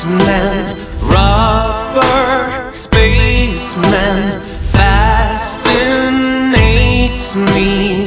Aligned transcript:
spaceman, 0.00 0.78
rubber 1.02 2.72
spaceman 2.72 4.40
fascinates 4.72 6.06
me 7.36 8.06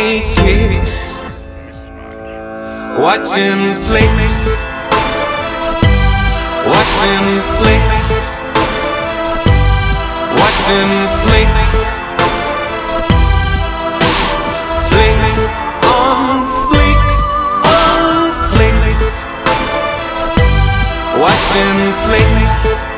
kicks 0.00 1.10
watching 2.98 3.74
flicks, 3.86 4.66
watching 6.66 7.28
flicks, 7.56 8.08
watching 10.36 10.92
flicks, 11.20 11.74
flicks 14.88 15.38
on 15.84 16.46
flicks 16.68 17.18
on 17.64 18.32
flicks, 18.50 19.00
watching 21.20 21.80
flicks, 22.04 22.89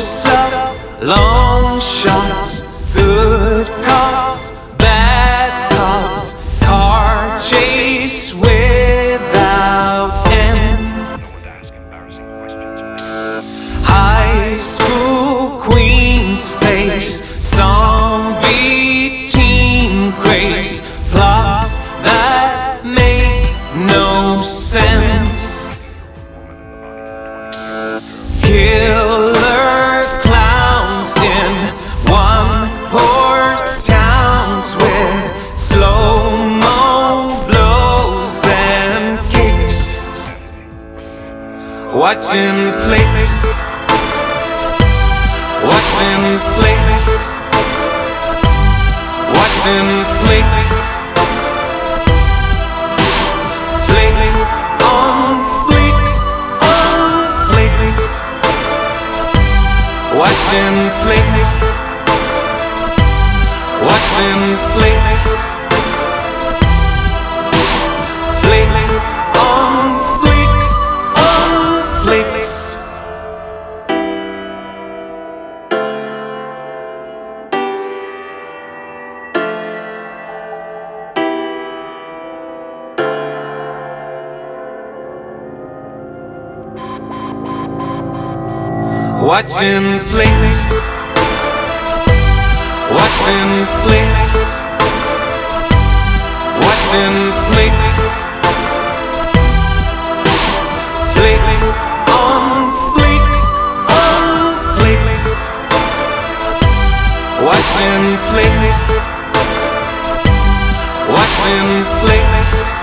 Up, 0.00 1.02
long 1.02 1.78
shots, 1.78 2.86
good 2.94 3.66
cops, 3.84 4.74
bad 4.76 5.70
cops, 5.72 6.56
car 6.64 7.36
chase 7.38 8.32
without 8.32 10.26
end. 10.32 11.20
High 13.84 14.56
school 14.56 15.60
queen's 15.60 16.48
face, 16.48 17.22
Watching 42.00 42.72
flicks, 42.72 43.36
watching 45.62 46.24
flicks, 46.56 47.36
watching 49.36 49.90
flicks, 50.16 50.72
flicks 53.84 54.36
on 54.80 55.44
flicks 55.68 56.14
on 56.64 57.12
flicks, 57.52 57.98
watching 60.16 60.76
flicks, 61.04 61.52
watching 63.84 64.56
flicks, 64.72 65.24
flicks 68.40 69.19
Watching 89.30 90.00
flicks, 90.10 90.90
watching 92.90 93.52
flicks, 93.78 94.34
watching 96.58 97.14
flicks, 97.46 98.00
flicks 101.14 101.62
on 102.10 102.72
flicks 102.90 103.42
on 103.86 104.58
flicks, 104.74 105.24
watching 107.46 108.18
flicks, 108.34 108.82
watching 111.06 111.84
flicks, 112.02 112.79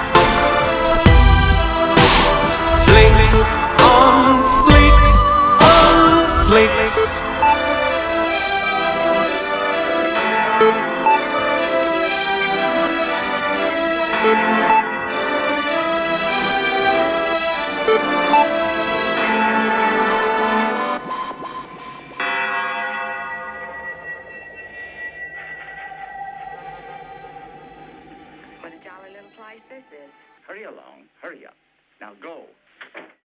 This 29.69 29.83
is. 29.91 30.11
Hurry 30.47 30.63
along. 30.63 31.09
Hurry 31.21 31.45
up. 31.45 31.55
Now 31.99 32.13
go. 32.21 32.43